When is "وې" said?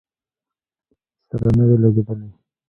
1.67-1.77